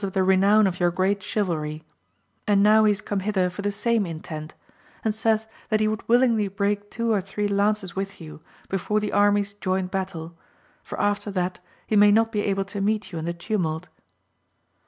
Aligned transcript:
179 0.01 0.25
the 0.25 0.27
renown 0.47 0.65
of 0.65 0.79
your 0.79 0.89
great 0.89 1.21
chivalry: 1.21 1.83
and 2.47 2.63
now 2.63 2.85
he 2.85 2.91
is 2.91 3.01
come 3.01 3.19
hither 3.19 3.51
for 3.51 3.61
the 3.61 3.71
same 3.71 4.03
intent, 4.07 4.55
and 5.05 5.13
saith 5.13 5.45
that 5.69 5.79
he 5.79 5.87
would 5.87 6.01
willingly 6.09 6.47
break 6.47 6.89
two 6.89 7.11
or 7.13 7.21
three 7.21 7.47
lances 7.47 7.95
with 7.95 8.19
you, 8.19 8.41
before 8.67 8.99
the 8.99 9.11
armies 9.11 9.53
join 9.53 9.85
battle, 9.85 10.35
for 10.81 10.99
after 10.99 11.29
that 11.29 11.59
he 11.85 11.95
may 11.95 12.11
not 12.11 12.31
be 12.31 12.41
able 12.41 12.65
to 12.65 12.81
meet 12.81 13.11
you 13.11 13.19
in 13.19 13.25
the 13.25 13.31
tumult. 13.33 13.89